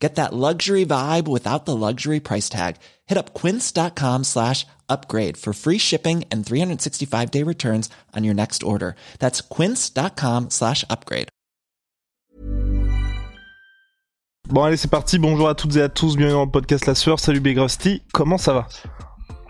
[0.00, 2.76] Get that luxury vibe without the luxury price tag.
[3.06, 8.62] Hit up quince.com slash upgrade for free shipping and 365 day returns on your next
[8.62, 8.94] order.
[9.18, 11.28] That's quince.com slash upgrade.
[14.48, 16.96] Bon allez c'est parti, bonjour à toutes et à tous, bienvenue dans le podcast La
[16.96, 18.66] Sueur, salut Big Rusty, comment ça va?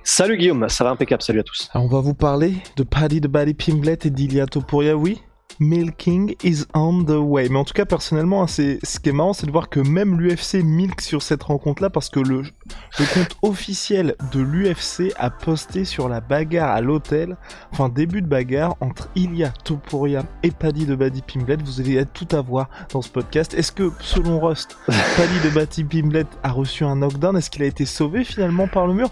[0.05, 1.71] Salut Guillaume, ça va impeccable, salut à tous.
[1.73, 5.23] Alors on va vous parler de Paddy de Bally Pimblet et d'Ilia Topuria, oui?
[5.61, 7.51] Milking is on the way.
[7.51, 9.79] Mais en tout cas, personnellement, hein, c'est ce qui est marrant, c'est de voir que
[9.79, 15.29] même l'UFC milk sur cette rencontre-là, parce que le, le compte officiel de l'UFC a
[15.29, 17.37] posté sur la bagarre à l'hôtel,
[17.73, 21.59] enfin début de bagarre entre Ilya Topuria et Paddy de Buddy Pimblet.
[21.63, 23.53] Vous allez tout avoir dans ce podcast.
[23.53, 27.37] Est-ce que, selon Rust, Paddy de Buddy Pimblet a reçu un knockdown?
[27.37, 29.11] Est-ce qu'il a été sauvé finalement par le mur?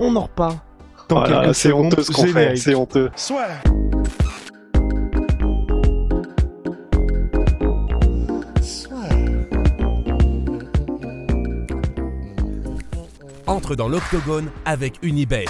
[0.00, 0.56] On en reparle.
[1.08, 3.10] Dans quelques c'est honteux ce qu'on fait, c'est honteux.
[3.14, 3.48] Soit.
[13.76, 15.46] Dans l'octogone avec Unibet.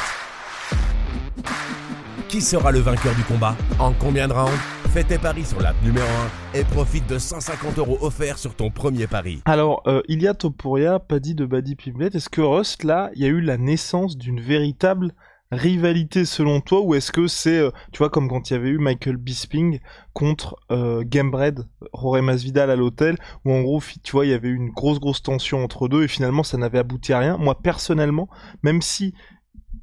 [2.29, 4.59] Qui sera le vainqueur du combat En combien de rounds
[4.93, 6.07] Fais tes paris sur l'app numéro
[6.55, 9.41] 1 et profite de 150 euros offerts sur ton premier pari.
[9.45, 12.11] Alors, il y a Topuria, Paddy de Buddy Piblet.
[12.13, 15.13] Est-ce que Rust, là, il y a eu la naissance d'une véritable
[15.53, 18.69] rivalité selon toi ou est-ce que c'est, euh, tu vois, comme quand il y avait
[18.71, 19.81] eu Michael Bisping
[20.13, 24.49] contre euh, Gamebred, Jorge Masvidal à l'hôtel, où en gros, tu vois, il y avait
[24.49, 27.37] eu une grosse grosse tension entre deux et finalement ça n'avait abouti à rien.
[27.37, 28.29] Moi personnellement,
[28.63, 29.15] même si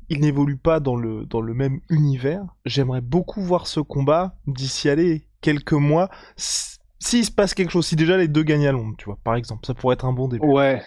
[0.09, 4.89] il n'évolue pas dans le, dans le même univers, j'aimerais beaucoup voir ce combat d'ici
[4.89, 6.09] aller quelques mois.
[6.37, 9.35] S'il se passe quelque chose, si déjà les deux gagnent à Londres, tu vois, par
[9.35, 10.45] exemple, ça pourrait être un bon début.
[10.45, 10.81] Ouais.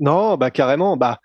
[0.00, 1.20] Non, bah carrément, bah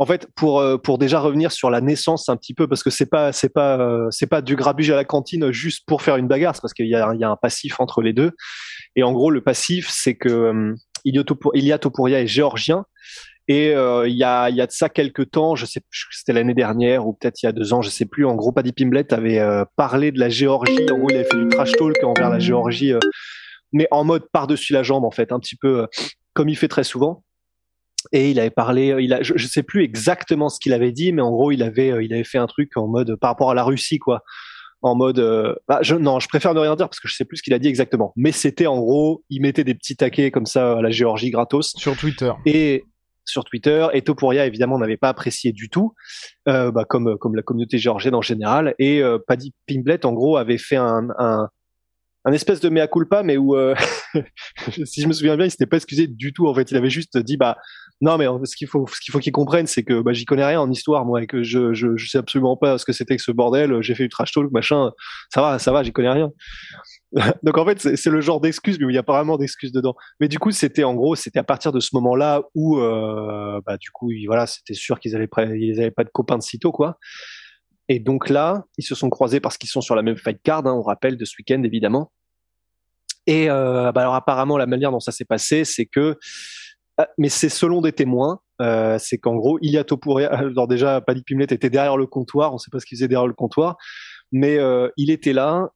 [0.00, 2.88] en fait, pour euh, pour déjà revenir sur la naissance un petit peu, parce que
[2.88, 6.16] c'est pas c'est pas euh, c'est pas du grabuge à la cantine juste pour faire
[6.16, 8.32] une bagarre, c'est parce qu'il y a il y a un passif entre les deux.
[8.96, 10.74] Et en gros, le passif, c'est que euh,
[11.04, 12.86] Ilia Topuria est géorgien.
[13.46, 15.80] Et il y a il y a de ça quelques temps, je sais
[16.12, 18.24] c'était l'année dernière ou peut-être il y a deux ans, je sais plus.
[18.24, 19.42] En gros, Paddy Pimblet avait
[19.76, 20.86] parlé de la Géorgie.
[20.88, 22.92] En gros, il avait fait du trash talk envers la Géorgie,
[23.72, 25.88] mais en mode par dessus la jambe en fait, un petit peu
[26.32, 27.24] comme il fait très souvent
[28.12, 31.12] et il avait parlé, il a, je, je sais plus exactement ce qu'il avait dit,
[31.12, 33.50] mais en gros, il avait, euh, il avait fait un truc en mode par rapport
[33.50, 34.22] à la Russie, quoi,
[34.82, 37.24] en mode, euh, bah, je, non, je préfère ne rien dire parce que je sais
[37.24, 38.12] plus ce qu'il a dit exactement.
[38.16, 41.72] Mais c'était en gros, il mettait des petits taquets comme ça à la Géorgie gratos
[41.76, 42.32] sur Twitter.
[42.46, 42.84] Et
[43.26, 45.94] sur Twitter, et Topuria évidemment n'avait pas apprécié du tout,
[46.48, 48.74] euh, bah, comme comme la communauté géorgienne en général.
[48.78, 51.48] Et euh, Paddy Pimblet en gros avait fait un, un
[52.24, 53.74] un espèce de mea culpa, mais où, euh,
[54.84, 56.48] si je me souviens bien, il s'était pas excusé du tout.
[56.48, 57.56] En fait, il avait juste dit, bah,
[58.00, 60.44] non, mais ce qu'il faut, ce qu'il faut qu'il comprenne, c'est que bah, j'y connais
[60.44, 63.16] rien en histoire, moi, et que je, je, je sais absolument pas ce que c'était
[63.16, 63.82] que ce bordel.
[63.82, 64.90] J'ai fait du trash talk, machin.
[65.32, 66.30] Ça va, ça va, j'y connais rien.
[67.42, 69.94] Donc en fait, c'est le genre d'excuse, mais il y a pas vraiment d'excuses dedans.
[70.18, 73.76] Mais du coup, c'était en gros, c'était à partir de ce moment-là où, euh, bah,
[73.76, 76.98] du coup, voilà, c'était sûr qu'ils allaient, avaient pas de copains de sitôt, quoi.
[77.90, 80.66] Et donc là, ils se sont croisés parce qu'ils sont sur la même fight card,
[80.66, 82.12] hein, on rappelle, de ce week-end évidemment.
[83.26, 86.16] Et euh, bah alors apparemment, la manière dont ça s'est passé, c'est que,
[87.18, 91.00] mais c'est selon des témoins, euh, c'est qu'en gros, il y a Topuria, alors déjà,
[91.00, 93.34] Paddy Pimlet était derrière le comptoir, on ne sait pas ce qu'il faisait derrière le
[93.34, 93.76] comptoir,
[94.32, 95.70] mais euh, il était là,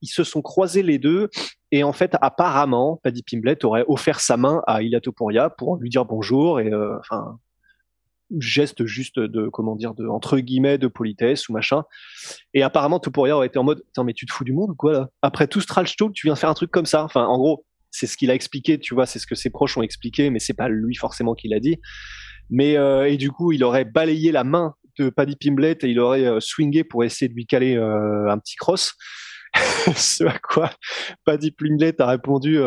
[0.00, 1.28] ils se sont croisés les deux,
[1.70, 5.90] et en fait, apparemment, Paddy Pimlet aurait offert sa main à Ilia Topuria pour lui
[5.90, 7.38] dire bonjour, et euh, enfin,
[8.38, 11.84] geste juste de comment dire de entre guillemets de politesse ou machin.
[12.54, 14.92] Et apparemment Topuria aurait été en mode mais tu te fous du monde ou quoi
[14.92, 15.08] là?
[15.22, 15.66] Après tout ce
[16.12, 18.80] tu viens faire un truc comme ça enfin en gros c'est ce qu'il a expliqué
[18.80, 21.48] tu vois c'est ce que ses proches ont expliqué mais c'est pas lui forcément qui
[21.48, 21.78] l'a dit.
[22.50, 26.00] Mais euh, et du coup il aurait balayé la main de Paddy Pimblet et il
[26.00, 28.94] aurait euh, swingé pour essayer de lui caler euh, un petit cross.
[29.96, 30.70] Ce à quoi
[31.24, 32.58] Paddy Pimblet a répondu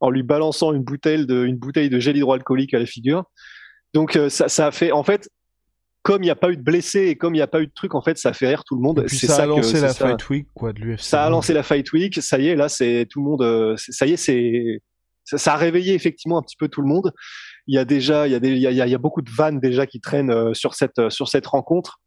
[0.00, 3.24] en lui balançant une bouteille de une bouteille de gel hydroalcoolique à la figure.
[3.94, 5.28] Donc euh, ça, ça a fait, en fait,
[6.02, 7.66] comme il n'y a pas eu de blessés et comme il n'y a pas eu
[7.66, 9.04] de truc, en fait, ça fait rire tout le monde.
[9.06, 11.00] C'est ça, a lancé la Fight Week, quoi, de l'UFC.
[11.00, 12.20] Ça a lancé la Fight Week.
[12.20, 13.42] Ça y est, là, c'est tout le monde.
[13.42, 14.80] Euh, ça y est, c'est
[15.24, 17.12] ça, a réveillé effectivement un petit peu tout le monde.
[17.68, 19.22] Il y a déjà, il y a des, il y a, il y a beaucoup
[19.22, 22.00] de vannes déjà qui traînent euh, sur cette sur cette rencontre.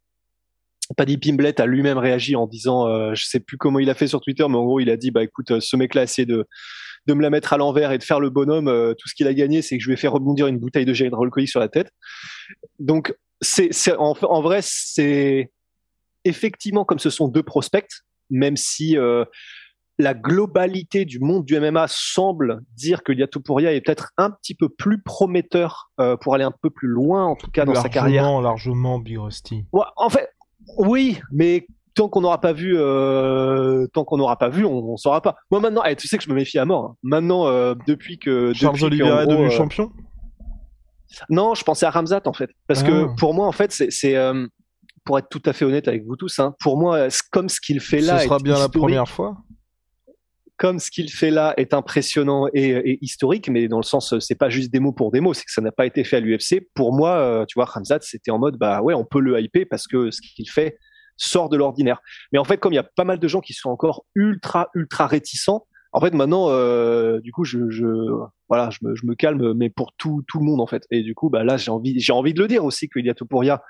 [0.96, 4.06] Paddy Pimblet a lui-même réagi en disant, euh, je sais plus comment il a fait
[4.06, 6.46] sur Twitter, mais en gros il a dit, bah écoute, ce mec-là essayé de
[7.06, 9.26] de me la mettre à l'envers et de faire le bonhomme, euh, tout ce qu'il
[9.26, 11.60] a gagné, c'est que je lui ai fait rebondir une bouteille de gel hydroalcoolique sur
[11.60, 11.90] la tête.
[12.78, 15.50] Donc, c'est, en, en, vrai, c'est
[16.24, 17.90] effectivement comme ce sont deux prospects,
[18.30, 19.24] même si euh,
[19.98, 24.68] la globalité du monde du MMA semble dire que Liatopouria est peut-être un petit peu
[24.68, 28.22] plus prometteur euh, pour aller un peu plus loin, en tout cas dans sa carrière.
[28.22, 29.64] Largement, largement, Big Rusty.
[29.72, 30.28] Ouais, en fait,
[30.78, 34.96] oui, mais tant qu'on n'aura pas vu, euh, tant qu'on n'aura pas vu, on, on
[34.98, 35.36] saura pas.
[35.50, 36.84] Moi maintenant, eh, tu sais que je me méfie à mort.
[36.84, 36.96] hein.
[37.02, 39.90] Maintenant, euh, depuis que Charles depuis Oliveira est devenu champion?
[41.30, 42.86] Non, je pensais à Ramzat en fait, parce Ah.
[42.86, 44.46] que pour moi en fait, c'est, euh,
[45.04, 47.60] pour être tout à fait honnête avec vous tous, hein, pour moi, c'est comme ce
[47.60, 49.36] qu'il fait là, Ce sera bien la première fois.
[50.58, 54.20] comme ce qu'il fait là est impressionnant et, et historique, mais dans le sens, euh,
[54.20, 56.16] c'est pas juste des mots pour des mots, c'est que ça n'a pas été fait
[56.16, 56.66] à l'UFC.
[56.74, 59.66] Pour moi, euh, tu vois, Ramzat, c'était en mode, bah ouais, on peut le hyper
[59.68, 60.78] parce que ce qu'il fait
[61.18, 62.00] sort de l'ordinaire.
[62.32, 64.68] Mais en fait, comme il y a pas mal de gens qui sont encore ultra,
[64.74, 65.66] ultra réticents,
[65.96, 67.58] en fait, maintenant, euh, du coup, je,
[68.50, 70.86] voilà, je me, calme, mais pour tout, le monde, en fait.
[70.90, 73.62] Et du coup, bah là, j'ai envie, de le dire aussi qu'il y a Topuria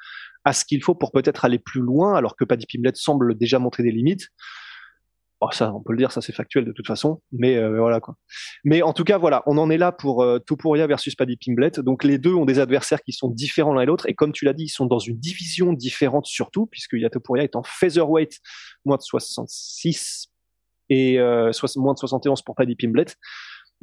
[0.52, 3.84] ce qu'il faut pour peut-être aller plus loin, alors que Paddy Pimblett semble déjà montrer
[3.84, 4.30] des limites.
[5.52, 8.16] Ça, on peut le dire, ça c'est factuel de toute façon, mais euh, voilà quoi.
[8.64, 11.78] Mais en tout cas, voilà, on en est là pour euh, Topuria versus Paddy Pimblett.
[11.78, 14.44] Donc les deux ont des adversaires qui sont différents l'un et l'autre, et comme tu
[14.44, 18.40] l'as dit, ils sont dans une division différente surtout, puisque Yatopuria est en featherweight,
[18.84, 20.32] moins de 66
[20.88, 23.16] et euh, moins de 71 pour Paddy Pimblett.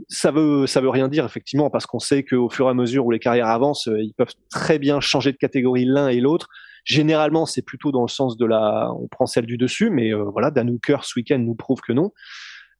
[0.08, 3.06] Ça veut, ça veut rien dire effectivement, parce qu'on sait qu'au fur et à mesure
[3.06, 6.48] où les carrières avancent, euh, ils peuvent très bien changer de catégorie l'un et l'autre.
[6.84, 10.24] Généralement, c'est plutôt dans le sens de la, on prend celle du dessus, mais euh,
[10.24, 12.12] voilà, Dan ce week-end nous prouve que non.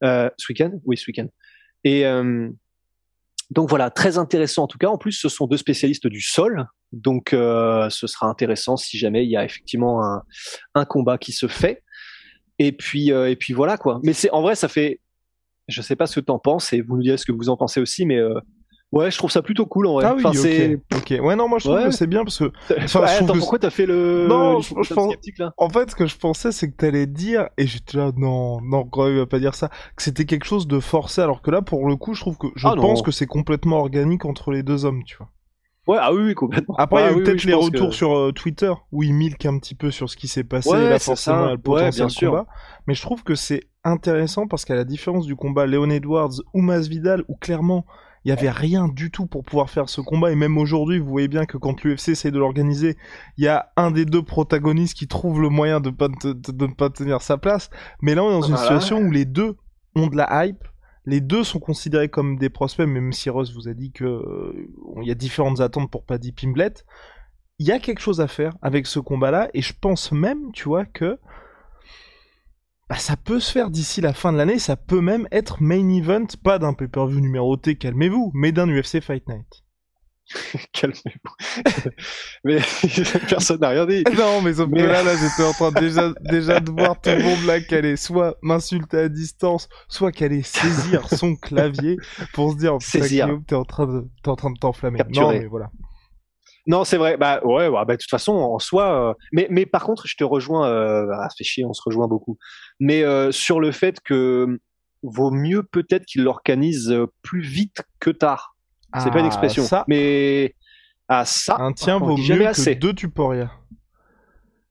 [0.02, 1.28] Ce week-end, oui, ce week-end.
[1.84, 2.04] Et
[3.50, 4.88] donc voilà, très intéressant en tout cas.
[4.88, 9.30] En plus, ce sont deux spécialistes du sol, donc ce sera intéressant si jamais il
[9.30, 10.02] y a effectivement
[10.74, 11.82] un combat qui se fait.
[12.58, 14.00] Et puis euh, et puis voilà quoi.
[14.04, 15.00] Mais c'est en vrai, ça fait,
[15.68, 17.56] je sais pas ce que t'en penses et vous nous direz ce que vous en
[17.56, 18.34] pensez aussi, mais euh,
[18.92, 20.04] ouais, je trouve ça plutôt cool en vrai.
[20.06, 20.38] Ah oui, Enfin,
[20.96, 21.14] ok.
[21.20, 21.84] Ouais, non, moi je trouve Ouais.
[21.86, 22.44] que c'est bien parce que
[22.78, 25.52] Enfin, Ouais, je trouve attends, que pourquoi t'as fait le Non, le je- pense- là?
[25.56, 28.88] En fait, ce que je pensais, c'est que t'allais dire, et j'étais là, non, non,
[29.08, 31.88] il va pas dire ça, que c'était quelque chose de forcé, alors que là, pour
[31.88, 32.82] le coup, je trouve que, je Ah non.
[32.82, 35.28] pense que c'est complètement organique entre les deux hommes, tu vois.
[35.86, 36.74] Ouais, ah oui, oui, complètement.
[36.78, 39.02] Après, il y a eu oui, peut-être oui, les retours que- sur euh, Twitter, où
[39.02, 41.58] ils milquent un petit peu sur ce qui s'est passé, Ouais, là, forcément, le Ouais,
[41.58, 42.30] potentiel bien sûr.
[42.30, 42.46] combat.
[42.86, 46.62] Mais je trouve que c'est intéressant parce qu'à la différence du combat Léon Edwards ou
[46.62, 47.84] Masvidal, où clairement,
[48.24, 51.10] il y avait rien du tout pour pouvoir faire ce combat, et même aujourd'hui, vous
[51.10, 52.96] voyez bien que quand l'UFC essaie de l'organiser,
[53.36, 56.50] il y a un des deux protagonistes qui trouve le moyen de, pas te- de,
[56.52, 57.68] de ne pas tenir sa place.
[58.00, 59.56] Mais là, on est dans une situation où les deux
[59.94, 60.64] ont de la hype,
[61.06, 64.70] les deux sont considérés comme des prospects, même si Ross vous a dit que euh,
[65.02, 66.84] il y a différentes attentes pour Paddy Pimblett.
[67.58, 70.64] Il y a quelque chose à faire avec ce combat-là, et je pense même, tu
[70.64, 71.18] vois, que
[72.88, 75.88] bah, ça peut se faire d'ici la fin de l'année, ça peut même être main
[75.88, 79.63] event, pas d'un pay-per-view numéroté, calmez-vous, mais d'un UFC Fight Night.
[80.72, 81.90] Calmez-vous.
[82.44, 82.58] mais
[83.28, 84.04] personne n'a rien dit.
[84.16, 87.10] Non, mais sauf que Mais- là, là, j'étais en train déjà, déjà de voir tout
[87.10, 91.96] le monde là qui allait soit m'insulter à distance, soit qui allait saisir son clavier
[92.32, 93.26] pour se dire, Saisir.
[93.26, 94.04] Guillaume, t'es en train de,
[94.60, 95.00] t'enflammer.
[95.14, 95.70] Non, mais voilà.
[96.66, 97.16] Non, c'est vrai.
[97.18, 99.10] Bah ouais, ouais, bah, de toute façon, en soi.
[99.10, 100.66] euh, Mais, mais par contre, je te rejoins.
[100.68, 101.06] Euh...
[101.12, 102.38] Ah, fait chier, on se rejoint beaucoup.
[102.80, 104.58] Mais euh, sur le fait que
[105.02, 108.53] vaut mieux peut-être qu'il l'organise euh, plus vite que tard.
[109.00, 109.62] C'est pas une Ah, expression.
[109.64, 110.54] Ça, Mais
[111.08, 111.56] ah ça.
[111.58, 112.74] un tien vaut mieux que assez.
[112.74, 113.50] deux Tuporia.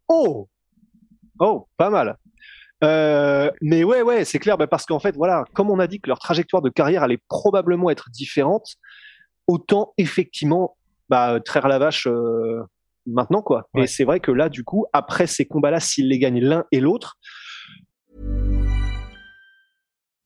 [0.08, 0.48] Oh
[1.40, 2.18] Oh, pas mal.
[2.84, 6.00] Euh, mais ouais, ouais, c'est clair, bah, parce qu'en fait, voilà, comme on a dit
[6.02, 8.76] que leur trajectoire de carrière allait probablement être différente,
[9.48, 10.76] autant effectivement,
[11.10, 12.62] bah, traire la vache euh,
[13.06, 13.68] maintenant, quoi.
[13.74, 13.84] Ouais.
[13.84, 16.80] Et c'est vrai que là, du coup, après ces combats-là, s'ils les gagnent l'un et
[16.82, 17.16] l'autre,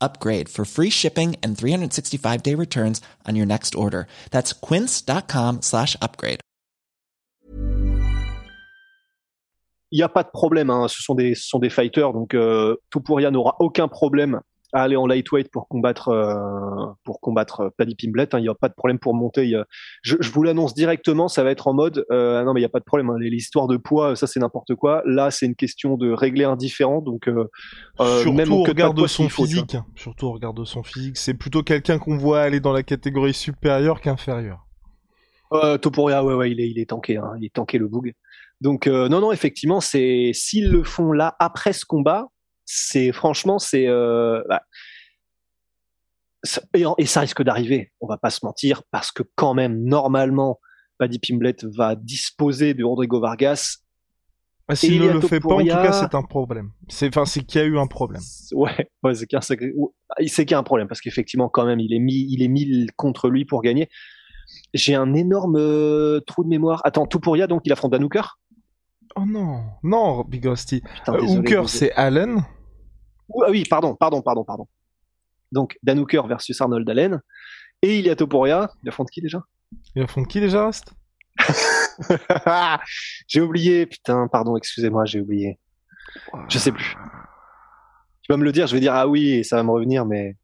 [0.00, 4.06] upgrade for free shipping and 365 day returns on your next order.
[4.30, 6.40] That's quince.com slash upgrade.
[9.92, 10.70] il n'y a pas de problème.
[10.70, 10.88] Hein.
[10.88, 12.76] Ce sont des, ce sont des fighters, donc euh,
[13.30, 14.40] n'aura aucun problème
[14.76, 18.34] à aller en lightweight pour combattre, euh, pour combattre euh, Paddy Pimblett.
[18.34, 18.38] hein.
[18.38, 19.54] Il n'y a pas de problème pour monter.
[19.54, 19.64] A-
[20.02, 22.04] je, je vous l'annonce directement, ça va être en mode.
[22.10, 23.08] euh, non, mais il n'y a pas de problème.
[23.10, 23.16] hein.
[23.22, 25.02] Histoires de poids, ça c'est n'importe quoi.
[25.06, 27.00] Là, c'est une question de régler un différent.
[27.00, 27.48] Donc, euh,
[28.00, 29.76] euh, Surtout même au au cut regard pas de poids son faut, physique.
[29.94, 31.16] Surtout au regard de son physique.
[31.16, 34.66] C'est plutôt quelqu'un qu'on voit aller dans la catégorie supérieure qu'inférieure.
[35.52, 38.12] Euh, Topuria, ouais, ouais, il est, il est tanké, hein, il est tanké le boug.
[38.60, 42.26] Donc euh, non, non, effectivement, c'est s'ils le font là après ce combat,
[42.66, 44.62] c'est franchement, c'est euh, bah,
[46.74, 50.60] et, ça risque d'arriver, on va pas se mentir, parce que quand même, normalement,
[50.98, 53.78] Paddy Pimblett va disposer de Rodrigo Vargas.
[54.68, 56.72] Ah, S'il ne le fait pas, en tout cas, c'est un problème.
[56.88, 58.22] C'est, enfin, c'est qu'il y a eu un problème.
[58.52, 62.26] Ouais, ouais c'est qu'il y, a un problème parce qu'effectivement, quand même, il est mis,
[62.30, 63.88] il est mis contre lui pour gagner.
[64.74, 66.80] J'ai un énorme euh, trou de mémoire.
[66.84, 68.38] Attends, Topuria, donc il affronte Dan Hooker
[69.14, 72.44] Oh non, non, Big Hooker, c'est Allen.
[73.30, 74.68] Ah oui, pardon, pardon, pardon, pardon.
[75.52, 77.20] Donc Dan Hooker versus Arnold Allen.
[77.82, 78.70] Et il y a Topuria.
[78.82, 79.42] Il affronte qui déjà?
[79.94, 80.92] Il affronte qui déjà, Rust
[83.28, 85.58] J'ai oublié, putain, pardon, excusez-moi, j'ai oublié.
[86.48, 86.96] Je sais plus.
[88.22, 90.04] Tu vas me le dire, je vais dire ah oui, et ça va me revenir,
[90.06, 90.36] mais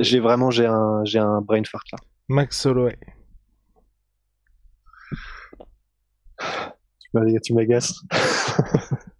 [0.00, 1.98] j'ai vraiment j'ai un j'ai un brain fart là.
[2.28, 2.96] Max Holloway.
[7.42, 7.94] Tu m'agaces.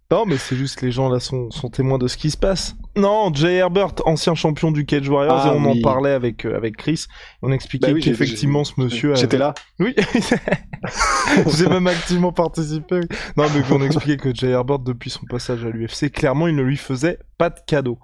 [0.09, 2.37] Non, mais c'est juste que les gens là sont, sont, témoins de ce qui se
[2.37, 2.75] passe.
[2.97, 6.57] Non, Jay Herbert, ancien champion du Cage Warriors, et ah on en parlait avec, euh,
[6.57, 7.05] avec Chris.
[7.43, 9.13] On expliquait bah qu'effectivement ce monsieur.
[9.13, 9.95] J'étais là Oui,
[11.55, 13.01] j'ai même activement participé.
[13.37, 16.63] Non, mais on expliquait que Jay Herbert, depuis son passage à l'UFC, clairement il ne
[16.63, 17.99] lui faisait pas de cadeau.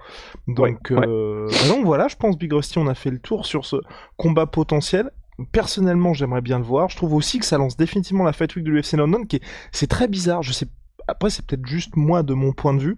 [0.47, 3.65] Donc, euh, bah donc voilà, je pense Big Rusty, on a fait le tour sur
[3.65, 3.77] ce
[4.17, 5.09] combat potentiel
[5.51, 8.63] personnellement j'aimerais bien le voir je trouve aussi que ça lance définitivement la Fight Week
[8.63, 10.67] de l'UFC London qui est c'est très bizarre je sais
[11.07, 12.97] après c'est peut-être juste moi de mon point de vue,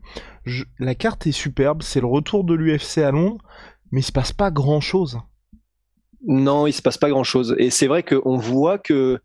[0.80, 3.44] la carte est superbe, c'est le retour de l'UFC à Londres,
[3.92, 5.20] mais il se passe pas grand-chose.
[6.28, 7.56] Non, il se passe pas grand-chose.
[7.60, 9.22] Et c'est vrai qu'on voit que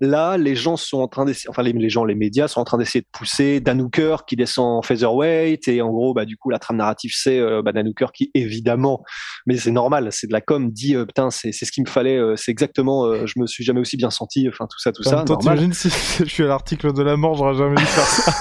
[0.00, 2.78] Là, les gens sont en train d'essayer, enfin les, gens, les médias sont en train
[2.78, 6.50] d'essayer de pousser Dan Hooker qui descend en featherweight et en gros, bah du coup,
[6.50, 9.02] la trame narrative c'est euh, bah, Dan Hooker qui évidemment,
[9.46, 12.16] mais c'est normal, c'est de la com, dit euh, putain c'est ce qu'il me fallait,
[12.16, 15.02] euh, c'est exactement, euh, je me suis jamais aussi bien senti, enfin tout ça, tout
[15.02, 15.24] ça.
[15.24, 18.32] T'imagines si je suis à l'article de la mort, j'aurais jamais dû faire ça.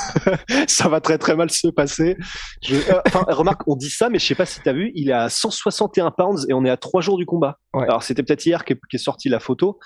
[0.68, 2.18] ça va très très mal se passer.
[2.62, 2.76] Je...
[3.08, 5.30] Enfin, remarque, on dit ça, mais je sais pas si t'as vu, il est à
[5.30, 7.60] 161 pounds et on est à trois jours du combat.
[7.74, 9.80] Alors c'était peut-être hier qu'est est sorti la photo.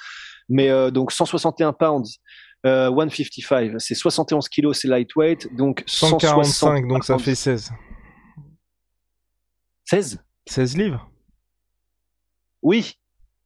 [0.50, 2.20] Mais euh, donc 161 pounds,
[2.66, 7.72] euh, 155, c'est 71 kilos, c'est lightweight, donc 145, donc ça fait 16.
[9.86, 11.10] 16 16 livres?
[12.62, 12.94] Oui.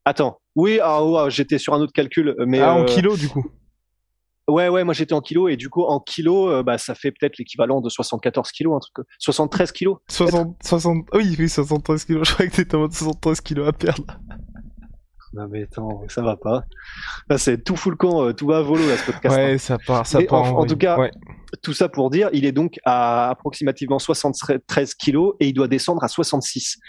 [0.06, 0.40] Attends.
[0.56, 2.36] Oui, ah, oh, j'étais sur un autre calcul.
[2.46, 3.46] Mais, ah, en euh, kilos du coup?
[4.48, 7.12] Ouais, ouais, moi j'étais en kilos et du coup en kilos, euh, bah, ça fait
[7.12, 9.98] peut-être l'équivalent de 74 kilos, un truc, 73 kilos.
[10.10, 12.28] 60, 60, oui, oui, 73 kilos.
[12.28, 14.20] Je croyais que t'étais en mode 73 kilos à perdre.
[15.34, 16.66] Non mais attends, ça va pas.
[17.30, 19.36] Là c'est tout full camp, euh, tout va à volo là ce podcast.
[19.36, 19.58] Ouais, hein.
[19.58, 20.58] ça part, ça part.
[20.58, 20.98] En, tout cas,
[21.62, 26.04] tout ça pour dire, il est donc à approximativement 73 kilos et il doit descendre
[26.04, 26.80] à 66.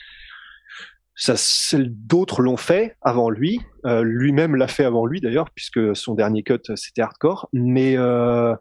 [1.14, 1.34] Ça,
[1.76, 3.60] d'autres l'ont fait avant lui.
[3.86, 7.48] Euh, lui-même l'a fait avant lui d'ailleurs, puisque son dernier cut c'était hardcore.
[7.52, 8.56] Mais euh,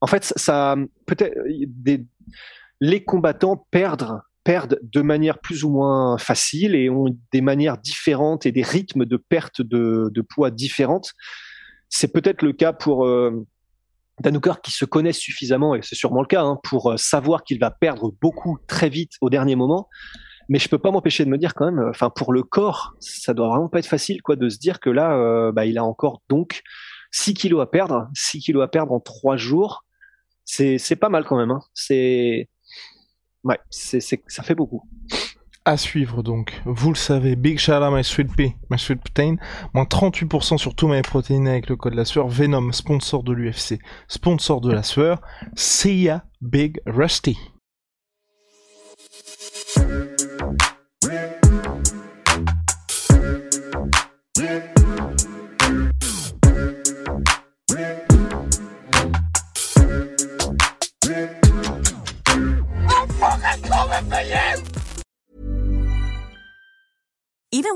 [0.00, 0.74] en fait, ça
[1.06, 1.38] peut-être
[2.80, 8.46] les combattants perdent perdent de manière plus ou moins facile et ont des manières différentes
[8.46, 11.14] et des rythmes de perte de, poids différentes.
[11.88, 13.44] C'est peut-être le cas pour euh,
[14.62, 17.72] qui se connaît suffisamment, et c'est sûrement le cas, hein, pour euh, savoir qu'il va
[17.72, 19.88] perdre beaucoup très vite au dernier moment.
[20.48, 22.94] Mais je peux pas m'empêcher de me dire quand même, euh, enfin pour le corps,
[23.00, 25.76] ça doit vraiment pas être facile quoi de se dire que là, euh, bah, il
[25.76, 26.62] a encore donc
[27.10, 29.84] 6 kilos à perdre, 6 kilos à perdre en 3 jours.
[30.44, 31.50] C'est pas mal quand même.
[31.50, 31.62] Hein.
[31.74, 32.48] C'est
[33.46, 34.82] Ouais, c'est, ça fait beaucoup.
[35.64, 39.36] À suivre donc, vous le savez, Big Shout My Sweet Pea, My Sweet Protein,
[39.72, 43.78] moins 38% sur tous mes protéines avec le code la sueur, Venom, sponsor de l'UFC,
[44.08, 45.20] sponsor de la sueur,
[45.54, 47.38] see ya Big Rusty.